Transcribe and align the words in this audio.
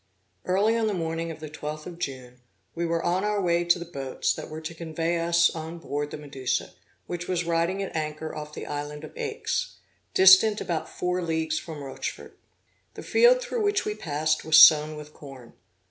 Early 0.45 0.75
on 0.75 0.87
the 0.87 0.95
morning 0.95 1.29
of 1.29 1.41
the 1.41 1.47
12th 1.47 1.85
of 1.85 1.99
June, 1.99 2.39
we 2.73 2.87
were 2.87 3.03
on 3.03 3.23
our 3.23 3.39
way 3.39 3.63
to 3.65 3.77
the 3.77 3.85
boats 3.85 4.33
that 4.33 4.49
were 4.49 4.59
to 4.59 4.73
convey 4.73 5.19
us 5.19 5.51
on 5.51 5.77
board 5.77 6.09
the 6.09 6.17
Medusa, 6.17 6.73
which 7.05 7.27
was 7.27 7.43
riding 7.45 7.83
at 7.83 7.95
anchor 7.95 8.33
off 8.33 8.51
the 8.51 8.65
island 8.65 9.03
of 9.03 9.15
Aix, 9.15 9.75
distant 10.15 10.59
about 10.59 10.89
four 10.89 11.21
leagues 11.21 11.59
from 11.59 11.83
Rochefort. 11.83 12.35
The 12.95 13.03
field 13.03 13.43
through 13.43 13.61
which 13.61 13.85
we 13.85 13.93
passed 13.93 14.43
was 14.43 14.57
sown 14.57 14.95
with 14.95 15.13
corn. 15.13 15.53